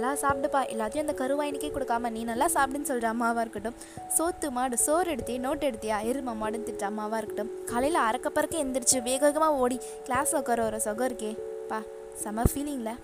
நல்லா 0.00 0.12
சாப்பிடுப்பா. 0.22 0.60
எல்லாத்தையும் 0.72 1.04
அந்த 1.04 1.14
கருவாயினுக்கே 1.20 1.68
கொடுக்காம 1.72 2.10
நீ 2.14 2.20
நல்லா 2.30 2.46
சாப்பிடுன்னு 2.54 2.88
சொல்கிற 2.90 3.06
அம்மாவாக 3.14 3.42
இருக்கட்டும். 3.44 3.74
சோத்து 4.16 4.46
மாடு 4.56 4.76
சோறு 4.84 5.08
எடுத்தி 5.14 5.34
நோட் 5.46 5.66
எடுத்தியா? 5.68 5.96
எரும 6.10 6.34
மாடுன்னு 6.42 6.68
திட்ட 6.68 6.84
அம்மாவாக 6.90 7.18
இருக்கட்டும். 7.20 7.50
காலையில் 7.70 7.98
அறக்க 8.06 8.28
பறக்க 8.36 8.56
எந்திரிச்சு 8.64 8.98
வேக 9.08 9.20
வேகமாக 9.26 9.58
ஓடி 9.64 9.76
கிளாஸில் 10.06 10.38
உட்கார 10.40 10.64
ஒரு 10.68 10.78
சுகம் 10.86 11.08
இருக்கே. 11.10 11.32
பா 11.70 11.80
செம 12.22 12.46
ஃபீலிங்கில் 12.52 12.98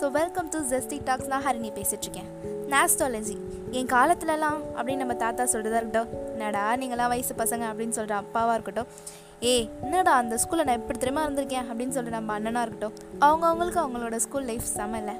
so 0.00 0.04
welcome 0.18 0.50
to 0.52 0.60
zesty 0.72 0.98
talks 1.08 1.32
நான் 1.32 1.44
ஹரிணி 1.46 1.72
பேசிகிட்ருக்கேன் 1.78 2.30
நாஸ்டாலஜி 2.74 3.38
என் 3.78 3.90
காலத்துலலாம் 3.96 4.60
அப்படின்னு 4.76 5.02
நம்ம 5.04 5.18
தாத்தா 5.24 5.44
சொல்கிறதா 5.54 5.80
இருக்கட்டும். 5.82 6.12
என்னடா 6.34 6.66
நீங்களாம் 6.84 7.12
வயசு 7.14 7.34
பசங்க 7.42 7.66
அப்படின்னு 7.72 7.98
சொல்கிற 7.98 8.16
அப்பாவாக 8.22 8.56
இருக்கட்டும். 8.58 8.88
ஏ 9.50 9.56
என்னடா 9.84 10.14
அந்த 10.22 10.34
ஸ்கூலில் 10.44 10.68
நான் 10.68 10.80
எப்படி 10.80 10.98
தெரியுமா 11.02 11.24
இருந்திருக்கேன் 11.26 11.68
அப்படின்னு 11.70 11.94
சொல்லிட்டு 11.96 12.18
நம்ம 12.20 12.38
அண்ணனாக 12.38 12.66
இருக்கட்டும். 12.66 12.96
அவங்கவுங்களுக்கு 13.26 13.82
அவங்களோட 13.84 14.16
ஸ்கூல் 14.26 14.50
லைஃப் 14.52 14.72
செம 14.78 14.98
இல்லை. 15.02 15.16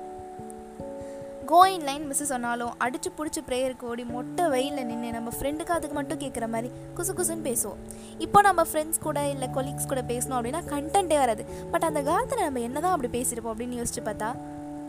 கோயிங் 1.46 1.82
லைன் 1.82 2.08
மிஸ்ஸு 2.08 2.28
சொன்னாலும் 2.32 2.74
அடிச்சு 2.80 3.08
பிடிச்சி 3.18 3.40
ப்ரேயருக்கு 3.48 3.82
ஓடி 3.82 4.04
மொட்டை 4.04 4.48
வெயிலில் 4.48 4.86
நின்று 4.86 5.10
நம்ம 5.10 5.30
ஃப்ரெண்டுக்கு 5.40 5.74
அதுக்கு 5.76 5.94
மட்டும் 5.94 6.18
கேட்குற 6.18 6.48
மாதிரி 6.48 6.72
குசு 6.96 7.10
குசுன்னு 7.16 7.46
பேசுவோம். 7.48 7.80
இப்போ 8.18 8.40
நம்ம 8.40 8.62
ஃப்ரெண்ட்ஸ் 8.62 9.00
கூட 9.00 9.28
இல்லை 9.28 9.48
கொலீக்ஸ் 9.48 9.88
கூட 9.88 10.02
பேசணும் 10.02 10.38
அப்படின்னா 10.40 10.62
கண்டென்ட்டே 10.68 11.18
வராது. 11.18 11.44
பட் 11.44 11.82
அந்த 11.82 12.02
காலத்தில் 12.02 12.42
நம்ம 12.42 12.60
என்னதான் 12.60 12.92
அப்படி 12.92 13.20
பேசியிருப்போம் 13.20 13.50
அப்படின்னு 13.50 13.80
யோசிச்சு 13.80 14.04
பார்த்தா 14.04 14.34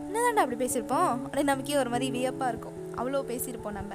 என்னதான்டா 0.08 0.42
அப்படி 0.44 0.64
பேசியிருப்போம்? 0.64 1.18
அப்படின்னு 1.30 1.52
நமக்கே 1.52 1.76
ஒரு 1.76 1.90
மாதிரி 1.90 2.10
வியப்பாக 2.10 2.48
இருக்கும். 2.48 2.72
அவ்வளோ 2.96 3.26
பேசியிருப்போம் 3.30 3.72
நம்ம. 3.72 3.94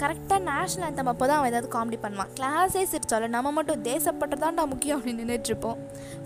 கரெக்டாக 0.00 0.40
நேஷ்னல் 0.48 0.86
அந்தம் 0.86 1.10
அப்போ 1.10 1.24
தான் 1.28 1.38
அவன் 1.40 1.50
ஏதாவது 1.50 1.68
காமெடி 1.74 1.98
பண்ணுவான். 2.02 2.30
கிளாஸே 2.38 2.82
சிரிச்சாலும் 2.92 3.32
நம்ம 3.34 3.52
மட்டும் 3.58 3.82
தேசப்பட்டதான்டா 3.88 4.64
முக்கியம் 4.72 4.96
அப்படின்னு 4.98 5.22
நின்றுட்டுருப்போம் 5.22 5.78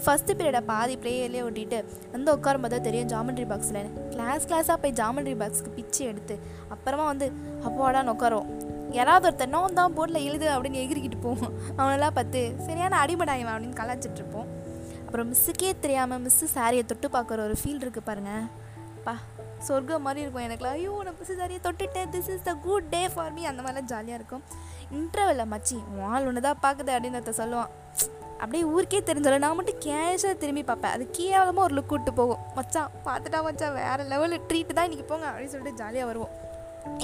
ஃபஸ்ட்டு 0.04 0.36
பீரியடை 0.38 0.62
பாதி 0.70 0.94
ப்ளேயர்லேயே 1.02 1.42
ஓட்டிட்டு 1.48 1.78
வந்து 2.14 2.28
உட்காரும்போது 2.36 2.80
தெரியும் 2.86 3.10
ஜாமெண்ட்ரி 3.12 3.46
பாக்ஸில் 3.52 3.80
கிளாஸ் 4.14 4.46
கிளாஸாக 4.50 4.76
போய் 4.84 4.96
ஜாமெண்ட்ரி 5.00 5.36
பாக்ஸ்க்கு 5.42 5.74
பிச்சு 5.78 6.02
எடுத்து 6.10 6.36
அப்புறமா 6.74 7.06
வந்து 7.12 7.28
அப்போடான்னு 7.68 8.14
உட்காருவோம். 8.16 8.50
யாராவது 8.98 9.26
ஒருத்தர் 9.28 9.54
நோன் 9.56 9.78
தான் 9.80 9.94
போர்டில் 9.96 10.26
எழுது 10.28 10.46
அப்படின்னு 10.54 10.80
எகிரிக்கிட்டு 10.84 11.20
போவோம். 11.26 11.52
அவனெல்லாம் 11.78 12.16
பார்த்து 12.18 12.40
சரியான 12.66 12.98
அடிமடாயம் 13.04 13.52
அப்படின்னு 13.52 13.80
கலாச்சிட்டு 13.82 14.20
இருப்போம். 14.22 14.48
அப்புறம் 15.04 15.30
மிஸ்ஸுக்கே 15.32 15.70
தெரியாமல் 15.84 16.22
மிஸ்ஸு 16.24 16.48
சாரியை 16.56 16.84
தொட்டு 16.92 17.08
பார்க்குற 17.14 17.44
ஒரு 17.48 17.56
ஃபீல் 17.60 17.82
இருக்குது 17.84 18.08
பாருங்கள் 18.08 18.44
பா 19.06 19.14
சொர்க்கம் 19.68 20.04
மாதிரி 20.06 20.20
இருக்கும். 20.24 20.44
எனக்குலாம் 20.48 20.76
ஐயோ 20.78 20.92
நான் 21.06 21.16
மிஸ்ஸு 21.20 21.36
சாரியை 21.40 21.60
தொட்டுட்டேன். 21.66 22.10
This 22.14 22.30
is 22.34 22.46
the 22.48 22.54
good 22.66 22.88
day 22.94 23.02
for 23.14 23.32
me 23.36 23.42
அந்த 23.50 23.60
மாதிரிலாம் 23.64 23.90
ஜாலியாக 23.92 24.18
இருக்கும். 24.20 24.42
இன்டர்வெல்ல 24.98 25.44
மச்சி 25.54 25.78
வால் 25.98 26.26
ஒன்று 26.30 26.46
தான் 26.48 26.62
பார்க்குது 26.64 26.92
அப்படின்னு 26.96 27.18
ஒருத்தன் 27.20 27.40
சொல்லுவான். 27.42 27.70
அப்படியே 28.42 28.64
ஊருக்கே 28.74 29.00
தெரிஞ்சாலும் 29.08 29.42
நான் 29.44 29.56
மட்டும் 29.56 29.80
கேஷாக 29.86 30.34
திரும்பி 30.42 30.62
பார்ப்பேன். 30.68 30.94
அது 30.96 31.04
கேவலமாக 31.18 31.66
ஒரு 31.68 31.74
லுக் 31.78 31.90
கூட்டு 31.90 32.12
போகும். 32.20 32.42
மச்சான் 32.58 32.92
பார்த்துட்டா 33.06 33.40
மச்சான் 33.46 33.74
வேறு 33.80 34.04
லெவலில் 34.12 34.46
ட்ரீட் 34.50 34.76
தான் 34.78 34.88
இன்றைக்கி 34.88 35.06
போங்க 35.10 35.26
அப்படின்னு 35.30 35.52
சொல்லிட்டு 35.54 35.80
ஜாலியாக 35.82 36.08
வருவோம். 36.10 36.34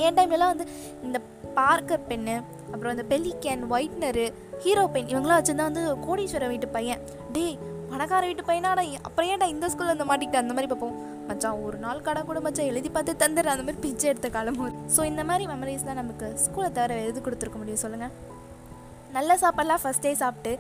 என் 0.05 0.17
டைம்லலாம் 0.19 0.53
வந்து 0.53 0.67
இந்த 1.07 1.19
பார்க்கர் 1.59 2.07
பென்னு 2.11 2.37
அப்புறம் 2.73 2.93
இந்த 2.95 3.05
பெலிக்கேன் 3.11 3.65
ஒயிட்னரு 3.75 4.27
ஹீரோ 4.65 4.85
பென் 4.95 5.11
இவங்களாம் 5.13 5.41
வச்சுருந்தா 5.41 5.67
வந்து 5.71 5.83
கோடீஸ்வரர் 6.07 6.53
வீட்டு 6.53 6.69
பையன். 6.77 7.03
டேய் 7.35 7.59
பணக்கார 7.91 8.23
வீட்டு 8.29 8.49
பையனாடா 8.49 8.83
அப்புறம் 9.09 9.29
ஏன்டா 9.33 9.47
இந்த 9.55 9.67
ஸ்கூலில் 9.73 9.93
வந்து 9.95 10.09
மாட்டிக்கிட்டு? 10.09 10.43
அந்த 10.43 10.55
மாதிரி 10.57 10.71
பார்ப்போம். 10.73 10.97
மச்சான் 11.29 11.61
ஒரு 11.67 11.79
நாள் 11.85 12.05
கடை 12.09 12.23
கூட 12.31 12.41
மச்சான் 12.47 12.71
எழுதி 12.73 12.91
பார்த்து 12.97 13.21
தந்துடுற 13.25 13.53
அந்த 13.55 13.67
மாதிரி 13.67 13.83
பிச்சை 13.85 14.09
எடுத்த 14.13 14.31
காலமும் 14.37 14.79
ஸோ 14.97 15.03
இந்த 15.11 15.25
மாதிரி 15.31 15.47
மெமரிஸ் 15.53 15.89
தான் 15.91 16.01
நமக்கு 16.03 16.29
ஸ்கூலை 16.47 16.71
தவிர 16.79 16.99
எது 17.11 17.27
கொடுத்துருக்க 17.27 17.61
முடியும் 17.63 17.85
சொல்லுங்கள் 17.85 18.15
நல்ல 19.17 19.33
சாப்பாடெலாம் 19.43 19.83
ஃபஸ்ட் 19.83 20.05
டே 20.07 20.11
சாப்பிட்டு 20.23 20.53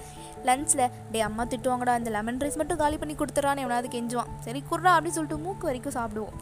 லஞ்சில் 0.49 0.83
டே 1.13 1.19
அம்மா 1.29 1.45
திட்டுவாங்கடா 1.53 1.95
இந்த 2.01 2.11
லெமன் 2.15 2.39
ரைஸ் 2.43 2.59
மட்டும் 2.61 2.79
காலி 2.83 2.97
பண்ணி 3.01 3.15
கொடுத்துறான்னு 3.21 3.65
எவனாவது 3.65 3.89
கெஞ்சுவான். 3.95 4.31
சரி 4.45 4.61
குர்றா 4.71 4.93
அப்படின்னு 4.97 5.17
சொல்லிட்டு 5.17 5.43
மூக்கு 5.47 5.69
வரைக்கும் 5.69 5.97
சாப்பிடுவோம். 5.97 6.37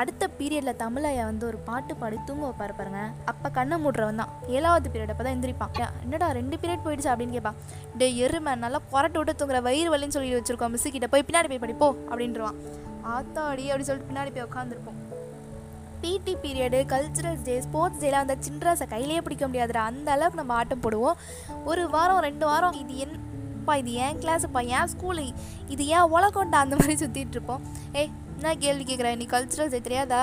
அடுத்த 0.00 0.28
பீரியடில் 0.38 0.78
தமிழையா 0.82 1.24
வந்து 1.30 1.44
ஒரு 1.48 1.58
பாட்டு 1.66 1.94
பாடி 2.02 2.18
தூங்க 2.28 2.44
வைப்பாரு 2.48 2.74
பாருங்க. 2.78 3.00
அப்போ 3.30 3.48
கண்ணை 3.56 3.76
மூடுறவன் 3.84 4.20
தான். 4.22 4.30
ஏழாவது 4.56 4.92
பீரியட் 4.92 5.12
அப்போ 5.14 5.24
தான் 5.26 5.36
எந்திரிப்பான் 5.36 5.74
என்னடா 6.04 6.28
ரெண்டு 6.38 6.58
பீரியட் 6.62 6.84
போயிடுச்சு? 6.86 7.10
அப்படின்னு 7.14 7.36
கேட்பான். 7.38 7.58
டே 8.00 8.08
எருமை 8.26 8.54
நல்லா 8.64 8.80
கொரட்டு 8.94 9.20
விட்டு 9.20 9.34
தூங்குற 9.42 9.60
வயிறு 9.68 9.92
வலின்னு 9.94 10.16
சொல்லி 10.18 10.32
வச்சிருக்கோம் 10.38 10.74
மிஸ்ஸு 10.76 10.94
கிட்ட. 10.96 11.10
போய் 11.14 11.26
பின்னாடி 11.28 11.50
போய் 11.52 11.62
படிப்போ 11.66 11.90
அப்படின்றவான் 12.10 12.58
ஆத்தாடி 13.16 13.64
அப்படின்னு 13.70 13.88
சொல்லிட்டு 13.88 14.10
பின்னாடி 14.10 14.32
போய் 14.34 14.48
உட்காந்துருப்போம் 14.48 15.00
PT 16.02 16.32
period 16.42 16.78
culturals 16.92 17.44
day 17.48 17.60
sports 17.60 18.00
டேலாம் 18.02 18.24
அந்த 18.24 18.36
சின்ராஸை 18.46 18.86
கையிலேயே 18.92 19.20
பிடிக்க 19.20 19.48
முடியாதுடா. 19.48 19.82
அந்த 19.90 20.08
அளவுக்கு 20.14 20.40
நம்ம 20.40 20.54
ஆட்டம் 20.54 20.82
போடுவோம். 20.84 21.18
ஒரு 21.64 21.82
வாரம் 21.90 22.22
ரெண்டு 22.26 22.44
வாரம் 22.46 22.78
இது 22.80 22.94
என்ப்பா 23.04 23.74
இது 23.82 23.92
ஏன் 23.92 24.18
கிளாஸுப்பா 24.22 24.62
ஏன் 24.76 24.90
ஸ்கூலு 24.94 25.26
இது 25.74 25.86
ஏன் 25.86 26.08
உலகம்டா 26.16 26.60
அந்த 26.64 26.76
மாதிரி 26.80 26.96
சுற்றிட்டு 27.02 27.36
இருப்போம். 27.38 27.62
ஏய் 27.92 28.10
என்ன 28.36 28.54
கேள்வி 28.64 28.84
கேட்குறேன் 28.90 29.16
நீ 29.16 29.26
கல்ச்சுரல்ஸ் 29.34 29.74
டே 29.76 29.80
தெரியாதா? 29.88 30.22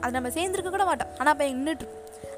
அது 0.00 0.12
நம்ம 0.12 0.28
சேர்ந்துருக்க 0.28 0.70
கூட 0.76 0.84
மாட்டோம். 0.84 1.12
ஆனால் 1.18 1.34
இப்போ 1.34 1.46
நின்றுட்டு 1.52 1.86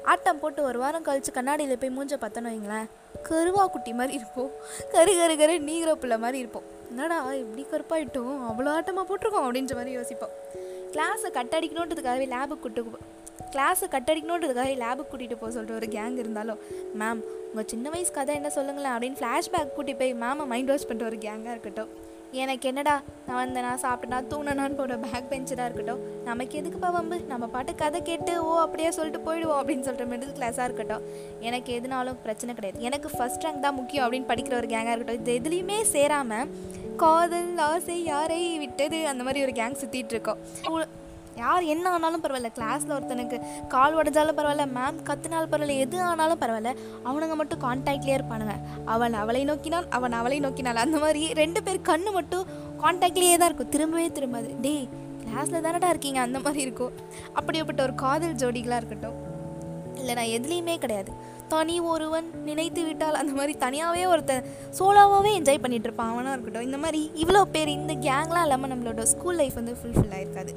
ஆட்டம் 0.03 0.39
போட்டு 0.39 0.63
ஒரு 0.63 0.79
வாரம் 0.79 1.01
கழித்து 1.01 1.31
கண்ணாடியில் 1.31 1.77
போய் 1.77 1.97
மூஞ்ச 1.97 2.09
பார்த்தோன்னு 2.09 2.53
வைங்களேன். 2.53 2.85
கருவா 3.29 3.67
குட்டி 3.67 3.93
மாதிரி 3.93 4.15
இருப்போம். 4.15 4.51
கரு 4.91 5.17
கரு 5.17 5.37
கரு 5.37 5.59
நீகிற 5.59 5.95
பிள்ளை 5.95 6.17
மாதிரி 6.17 6.37
இருப்போம். 6.37 6.63
என்னடா 6.89 7.33
இப்படி 7.33 7.65
கருப்பாயிட்டோம். 7.71 8.39
அவ்வளோ 8.49 8.69
ஆட்டமாக 8.77 9.05
போட்டிருக்கோம் 9.09 9.45
அப்படின்ற 9.47 9.73
மாதிரி 9.73 9.91
யோசிப்போம். 9.91 10.29
கிளாஸை 10.91 11.31
கட் 11.31 11.55
அடிக்கணுன்றதுக்காகவே 11.59 12.35
லேபுக்கு 12.35 12.59
கூட்டு 12.59 12.85
கிளாஸை 13.51 13.87
கட் 13.89 14.09
அடிக்கணுன்றதுக்காகவே 14.11 14.75
லேபுக்கு 14.75 15.05
கூட்டிகிட்டு 15.11 15.35
போக 15.35 15.51
சொல்கிற 15.51 15.75
ஒரு 15.75 15.85
கேங் 15.85 16.17
இருந்தாலும் 16.17 16.59
மேம் 16.99 17.21
உங்கள் 17.49 17.67
சின்ன 17.67 17.89
வயசு 17.89 18.11
கதை 18.11 18.35
என்ன 18.35 18.49
சொல்லுங்களேன்? 18.49 18.91
அப்படின்னு 18.91 19.23
ஃப்ளாஷ்பேக் 19.23 19.73
கூட்டி 19.73 19.93
போய் 19.93 20.13
மேமை 20.13 20.45
மைண்ட் 20.45 20.67
வாஷ் 20.67 20.87
பண்ணுற 20.87 21.05
ஒரு 21.05 21.15
கேங்காக 21.15 21.49
இருக்கட்டும். 21.51 22.07
எனக்கு 22.31 22.67
என்னடா 22.67 23.01
நான் 23.27 23.47
வந்தேனா 23.47 23.85
சாப்பிட்டனா 23.85 24.23
தூணனான்னு 24.29 24.75
போகிற 24.75 24.97
பேக் 24.97 25.23
பெஞ்சராக 25.29 25.65
இருக்கட்டும். 25.65 26.23
நமக்கு 26.23 26.61
எதுக்குப்பா 26.61 26.91
வம்பு? 26.91 27.19
நம்ம 27.19 27.47
பாட்டு 27.47 27.75
கதை 27.75 28.01
கேட்டு 28.01 28.45
ஓ 28.45 28.57
அப்படியே 28.57 28.91
சொல்லிட்டு 28.91 29.33
போயிடுவோம் 29.33 29.63
அப்படின்னு 29.63 29.79
சொல்கிற 29.79 30.17
மிடில் 30.17 30.37
கிளாஸாக 30.39 30.63
இருக்கட்டும். 30.63 31.01
எனக்கு 31.39 31.79
எதுனாலும் 31.79 32.15
பிரச்சனை 32.21 32.55
கிடையாது. 32.55 32.83
எனக்கு 32.83 33.09
ஃபஸ்ட் 33.09 33.45
ரேங்க் 33.45 33.59
தான் 33.59 33.75
முக்கியம் 33.75 34.11
அப்படின்னு 34.11 34.25
படிக்கிற 34.27 34.55
ஒரு 34.55 34.67
கேங்காக 34.67 34.91
இருக்கட்டும். 34.91 35.25
இது 35.25 35.39
எதுலேயுமே 35.39 35.81
சேராமல் 35.81 36.49
காதல் 36.97 37.57
ஆசை 37.57 38.03
யாரை 38.03 38.57
விட்டது? 38.57 39.07
அந்த 39.07 39.23
மாதிரி 39.23 39.41
ஒரு 39.41 39.51
கேங் 39.51 39.75
சுற்றிட்டு 39.85 40.05
இருக்கோம். 40.05 40.37
உ- 40.69 41.07
யார் 41.39 41.63
என்ன 41.73 41.85
ஆனாலும் 41.95 42.23
பரவாயில்ல. 42.23 42.51
கிளாஸில் 42.57 42.95
ஒருத்தனுக்கு 42.97 43.39
கால் 43.73 43.97
உடஞ்சாலும் 43.99 44.37
பரவாயில்ல 44.39 44.65
மேம் 44.77 45.01
கத்துனாலும் 45.09 45.51
பரவாயில்ல 45.51 45.77
எது 45.85 45.97
ஆனாலும் 46.09 46.41
பரவாயில்ல 46.43 46.71
அவனுங்க 47.09 47.35
மட்டும் 47.41 47.63
கான்டாக்ட்லேயே 47.65 48.17
இருப்பானுங்க. 48.19 48.55
அவன் 48.95 49.17
அவளை 49.23 49.43
நோக்கினான் 49.51 49.89
அவன் 49.97 50.17
அவளை 50.21 50.39
நோக்கினாள். 50.47 50.83
அந்த 50.85 50.97
மாதிரி 51.03 51.23
ரெண்டு 51.41 51.61
பேர் 51.63 51.87
கண்ணு 51.91 52.11
மட்டும் 52.19 52.45
கான்டாக்ட்லேயே 52.83 53.37
தான் 53.41 53.49
இருக்கும். 53.51 53.73
திரும்பவே 53.75 54.07
திரும்பாது. 54.17 54.49
டேய் 54.65 54.87
கிளாஸில் 55.23 55.65
தானடா 55.65 55.89
இருக்கீங்க? 55.93 56.19
அந்த 56.27 56.39
மாதிரி 56.45 56.61
இருக்கும். 56.67 56.93
அப்படிப்பட்ட 57.39 57.81
ஒரு 57.87 57.95
காதல் 58.05 58.39
ஜோடிகளாக 58.41 58.79
இருக்கட்டும். 58.81 59.17
இல்லை 59.99 60.13
நான் 60.19 60.33
எதுலேயுமே 60.37 60.75
கிடையாது. 60.83 61.11
தனி 61.51 61.75
ஒருவன் 61.91 62.27
நினைத்து 62.47 62.81
விட்டால் 62.87 63.19
அந்த 63.21 63.31
மாதிரி 63.37 63.53
தனியாகவே 63.63 64.03
ஒருத்தன் 64.05 64.45
சோலோவாகவே 64.79 65.31
என்ஜாய் 65.37 65.61
பண்ணிகிட்டு 65.63 65.87
இருப்பான். 65.89 66.11
அவனாக 66.13 66.35
இருக்கட்டும். 66.35 66.67
இந்த 66.69 66.79
மாதிரி 66.83 67.01
இவ்வளோ 67.23 67.41
பேர் 67.55 67.75
இந்த 67.77 67.93
கேங்லாம் 68.07 68.45
இல்லாமல் 68.47 68.71
நம்மளோட 68.73 69.05
ஸ்கூல் 69.13 69.39
லைஃப் 69.41 69.57
வந்து 69.59 69.75
ஃபுல்ஃபில் 69.79 70.13
ஆயிருக்காது. 70.17 70.53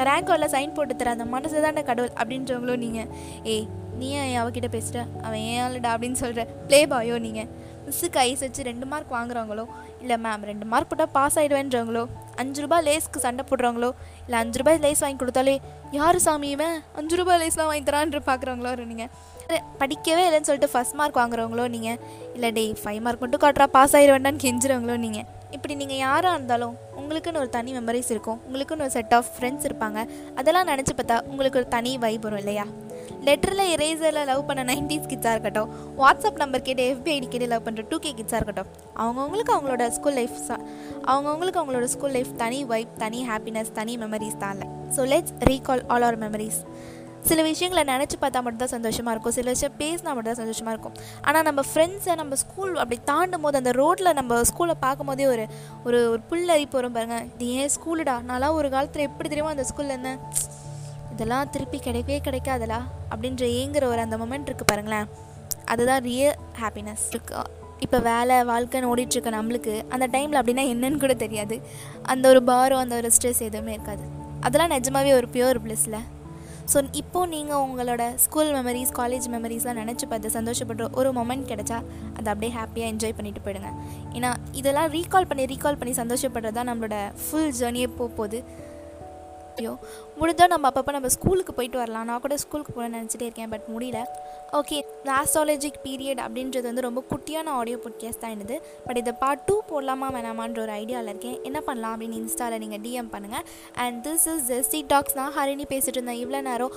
ரேங்க் 0.00 0.32
சைன் 0.48 0.74
போட்டு 0.74 0.96
தர 0.96 1.10
அந்த 1.10 1.24
மனசு 1.24 1.62
தான்டா 1.62 1.82
கடவுள் 1.82 2.12
அப்படின்றவங்களும் 2.16 2.78
நீங்கள் 2.78 3.08
ஏய் 3.44 3.66
நீ 3.98 4.08
ஏன் 4.14 4.38
அவகிட்ட 4.38 4.68
பேசுகிற 4.68 5.00
அவன் 5.22 5.42
ஏன் 5.48 5.60
ஆளுடா 5.64 5.90
அப்படின்னு 5.94 6.12
சொல்கிற 6.12 6.44
ப்ளே 6.66 6.86
பாயோ 6.86 7.16
நீங்கள் 7.18 7.48
மிஸ்ஸுக்கு 7.86 8.18
ஐஸ் 8.18 8.40
வச்சு 8.40 8.62
ரெண்டு 8.62 8.86
மார்க் 8.86 9.12
வாங்குறவங்களோ 9.12 9.64
இல்லை 10.00 10.16
மேம் 10.16 10.44
ரெண்டு 10.44 10.66
மார்க் 10.66 10.90
போட்டால் 10.90 11.12
பாஸ் 11.12 11.38
ஆகிடுவேன்றவங்களோ 11.38 12.02
அஞ்சு 12.36 12.60
ரூபாய் 12.60 12.82
லேஸ்க்கு 12.82 13.20
சண்டை 13.20 13.44
போடுறவங்களோ 13.50 13.90
இல்லை 14.26 14.38
அஞ்சு 14.38 14.58
ரூபாய் 14.58 14.78
லேஸ் 14.78 15.00
வாங்கி 15.00 15.20
கொடுத்தாலே 15.22 15.54
யார் 15.92 16.18
சாமி 16.18 16.50
இவன்? 16.50 16.82
அஞ்சு 16.96 17.16
ரூபாய் 17.16 17.40
லேஸ்லாம் 17.40 17.66
வாங்கி 17.66 17.84
தரான்ற 17.84 18.20
பார்க்குறவங்களோ 18.26 18.72
நீங்கள் 18.84 19.10
படிக்கவே 19.78 20.24
இல்லைன்னு 20.26 20.44
சொல்லிட்டு 20.44 20.72
ஃபஸ்ட் 20.74 20.94
மார்க் 20.94 21.20
வாங்குறவங்களோ 21.20 21.68
நீங்கள் 21.68 21.98
இல்லை 22.34 22.50
டேய் 22.50 22.74
ஃபைவ் 22.82 23.00
மார்க் 23.00 23.20
மட்டும் 23.20 23.40
காட்டுறா 23.40 23.66
பாஸ் 23.70 23.94
ஆயிடுவேண்டான்னு 23.94 24.42
கெஞ்சுறவங்களோ 24.44 24.96
நீங்கள் 24.96 25.26
இப்படி 25.56 25.74
நீங்கள் 25.80 26.02
யாராக 26.06 26.36
இருந்தாலும் 26.36 26.74
உங்களுக்குன்னு 27.00 27.40
ஒரு 27.42 27.50
தனி 27.56 27.70
மெமரிஸ் 27.78 28.10
இருக்கும். 28.14 28.38
உங்களுக்குன்னு 28.46 28.84
ஒரு 28.86 28.94
செட் 28.96 29.14
ஆஃப் 29.18 29.30
ஃப்ரெண்ட்ஸ் 29.34 29.66
இருப்பாங்க. 29.68 30.00
அதெல்லாம் 30.40 30.70
நினச்சி 30.72 30.94
பார்த்தா 31.00 31.16
உங்களுக்கு 31.30 31.60
ஒரு 31.60 31.68
தனி 31.76 31.92
வைப் 32.04 32.24
வரும் 32.26 32.42
இல்லையா? 32.42 32.64
லெட்டரில் 33.26 33.64
இரேசரில் 33.74 34.28
லவ் 34.30 34.46
பண்ண 34.48 34.62
நைன்டிஸ் 34.70 35.08
கிட்ஸாக 35.10 35.34
இருக்கட்டும் 35.36 35.70
வாட்ஸ்அப் 36.00 36.40
நம்பர் 36.42 36.64
கேட்டு 36.68 36.84
எஃபிஐடி 36.92 37.28
கேட்டு 37.32 37.48
லவ் 37.52 37.66
பண்ணுற 37.66 37.84
டூ 37.90 37.98
கே 38.04 38.12
கிட்ஸாக 38.18 38.40
இருக்கட்டும் 38.40 38.70
அவங்கவுங்களுக்கு 39.02 39.54
அவங்களோட 39.56 39.84
ஸ்கூல் 39.98 40.18
லைஃப் 40.20 40.38
அவங்கவுங்களுக்கு 41.12 41.60
அவங்களோட 41.62 41.88
ஸ்கூல் 41.94 42.16
லைஃப் 42.16 42.32
தனி 42.42 42.58
வைப் 42.72 42.94
தனி 43.04 43.20
ஹாப்பினஸ் 43.30 43.72
தனி 43.80 43.94
மெமரிஸ் 44.04 44.40
தான் 44.44 44.54
இல்லை. 44.56 44.68
So 44.96 45.04
let's 45.12 45.34
recall 45.50 45.84
all 45.92 46.06
our 46.08 46.18
memories 46.24 46.60
சில 47.28 47.40
விஷயங்களை 47.48 47.82
நினச்சி 47.90 48.16
பார்த்தா 48.22 48.40
மட்டும்தான் 48.44 48.72
சந்தோஷமாக 48.74 49.12
இருக்கும். 49.14 49.34
சில 49.38 49.50
விஷயம் 49.54 49.74
பேசினா 49.82 50.12
மட்டும் 50.14 50.32
தான் 50.32 50.40
சந்தோஷமாக 50.42 50.74
இருக்கும். 50.74 50.96
ஆனால் 51.28 51.44
நம்ம 51.48 51.60
ஃப்ரெண்ட்ஸை 51.70 52.14
நம்ம 52.20 52.36
ஸ்கூல் 52.42 52.72
அப்படி 52.82 52.98
தாண்டும் 53.10 53.44
போது 53.46 53.60
அந்த 53.62 53.72
ரோட்டில் 53.80 54.16
நம்ம 54.20 54.40
ஸ்கூலை 54.50 54.74
பார்க்கும்போதே 54.86 55.26
ஒரு 55.34 55.44
ஒரு 55.86 55.98
ஒரு 56.12 56.22
புல்லரி 56.30 56.66
போகிறோம் 56.74 56.96
பாருங்கள் 56.96 57.26
இது 57.34 57.48
ஏன் 57.60 57.72
ஸ்கூலுடா 57.76 58.16
நான்லாம் 58.30 58.58
ஒரு 58.60 58.70
காலத்தில் 58.74 59.06
எப்படி 59.08 59.28
தெரியுமா 59.32 59.54
அந்த 59.56 59.66
ஸ்கூலில் 59.70 59.94
இருந்தேன்? 59.94 60.20
இதெல்லாம் 61.14 61.50
திருப்பி 61.54 61.78
கிடைக்கவே 61.86 62.18
கிடைக்காதலா 62.28 62.80
அப்படின்ற 63.12 63.44
ஏங்குற 63.60 63.84
ஒரு 63.92 64.00
அந்த 64.06 64.16
மொமெண்ட் 64.22 64.48
இருக்குது 64.50 64.70
பாருங்களேன். 64.70 65.08
அதுதான் 65.72 66.02
ரியல் 66.10 66.38
ஹாப்பினஸ் 66.62 67.04
இருக்கு. 67.12 67.42
இப்போ 67.84 67.98
வேலை 68.08 68.34
வாழ்க்கைன்னு 68.50 68.90
ஓடிட்டுருக்க 68.92 69.30
நம்மளுக்கு 69.36 69.72
அந்த 69.94 70.06
டைமில் 70.14 70.40
அப்படின்னா 70.40 70.64
என்னன்னு 70.72 71.02
கூட 71.04 71.14
தெரியாது. 71.22 71.56
அந்த 72.12 72.24
ஒரு 72.32 72.42
பாரம் 72.50 72.82
அந்த 72.84 72.96
ஒரு 73.00 73.10
ஸ்ட்ரெஸ் 73.16 73.42
எதுவுமே 73.48 73.72
இருக்காது. 73.76 74.04
அதெல்லாம் 74.48 74.74
நிஜமாவே 74.76 75.12
ஒரு 75.20 75.28
பியூர் 75.36 75.60
பிளஸில் 75.64 75.98
ஸோ 76.72 76.78
இப்போது 76.92 77.28
நீங்கள் 77.28 77.62
உங்களோட 77.66 78.02
ஸ்கூல் 78.24 78.50
மெமரிஸ் 78.56 78.92
காலேஜ் 78.98 79.26
மெமரிஸ்லாம் 79.34 79.80
நினச்சி 79.82 80.06
பார்த்து 80.08 80.28
சந்தோஷப்படுற 80.38 80.88
ஒரு 80.92 81.12
மொமெண்ட் 81.12 81.48
கிடைச்சா 81.50 81.78
அதை 82.18 82.28
அப்படியே 82.32 82.52
ஹாப்பியாக 82.58 82.92
என்ஜாய் 82.92 83.16
பண்ணிட்டு 83.18 83.44
போயிடுங்க. 83.46 83.70
ஏன்னா 84.16 84.30
இதெல்லாம் 84.52 84.90
ரீகால் 84.96 85.28
பண்ணி 85.30 85.46
ரீகால் 85.54 85.80
பண்ணி 85.80 85.94
சந்தோஷப்படுறது 86.02 86.56
தான் 86.58 86.70
நம்மளோட 86.70 86.98
ஃபுல் 87.24 87.52
ஜேர்னியே 87.60 87.88
போகுது. 88.00 88.40
ஐயோ 89.58 89.72
முடிஞ்சால் 90.20 90.52
நம்ம 90.52 90.70
அப்பப்போ 90.70 90.92
நம்ம 90.96 91.08
ஸ்கூலுக்கு 91.14 91.52
போயிட்டு 91.58 91.78
வரலாம். 91.82 92.06
நான் 92.10 92.22
கூட 92.24 92.36
ஸ்கூலுக்கு 92.42 92.72
போகணும்னு 92.76 92.98
நினச்சிட்டே 93.00 93.26
இருக்கேன் 93.28 93.52
பட் 93.54 93.66
முடியல. 93.74 94.00
ஓகே 94.60 94.78
ஆஸ்ட்ராலஜிக் 95.18 95.78
பீரியட் 95.86 96.20
அப்படின்றது 96.24 96.66
வந்து 96.70 96.86
ரொம்ப 96.88 97.02
குட்டியான 97.12 97.52
ஆடியோ 97.60 97.78
பாட்காஸ்ட் 97.84 98.22
தான் 98.24 98.34
என்னது. 98.36 98.58
பட் 98.86 99.00
இதை 99.02 99.14
பார்ட் 99.22 99.44
டூ 99.48 99.56
போடலாமா 99.70 100.08
வேணாமான்ற 100.16 100.60
ஒரு 100.66 100.74
ஐடியாவில் 100.82 101.10
இருக்கேன். 101.12 101.38
என்ன 101.50 101.60
பண்ணலாம் 101.68 101.94
அப்படின்னு 101.94 102.20
இன்ஸ்டாவில் 102.22 102.62
நீங்கள் 102.64 102.82
டிஎம் 102.86 103.10
பண்ணுங்கள் 103.14 103.44
and 103.84 103.98
this 104.08 104.26
is 104.34 104.44
zesty 104.52 104.82
talks 104.92 105.18
நான் 105.20 105.34
ஹரிணி 105.38 105.66
பேசிகிட்டு 105.74 106.00
இருந்தேன் 106.00 106.22
இவ்வளோ 106.24 106.42
நேரம். 106.50 106.74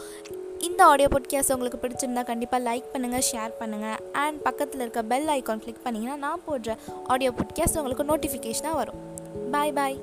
இந்த 0.68 0.82
ஆடியோ 0.92 1.08
பாட்காஸ்ட் 1.14 1.54
உங்களுக்கு 1.56 1.82
பிடிச்சிருந்தா 1.82 2.24
கண்டிப்பாக 2.30 2.64
லைக் 2.70 2.88
பண்ணுங்கள் 2.94 3.26
ஷேர் 3.32 3.52
பண்ணுங்கள் 3.62 4.00
அண்ட் 4.24 4.40
பக்கத்தில் 4.48 4.84
இருக்க 4.86 5.04
பெல் 5.14 5.30
ஐக்கான் 5.38 5.64
கிளிக் 5.66 5.84
பண்ணிங்கன்னா 5.86 6.18
நான் 6.26 6.46
போடுற 6.48 6.78
ஆடியோ 7.14 7.34
பாட்காஸ்ட் 7.40 7.80
உங்களுக்கு 7.82 8.10
நோட்டிஃபிகேஷனாக 8.12 8.80
வரும். 8.82 9.02
பாய் 9.52 9.76
பாய் 9.80 9.98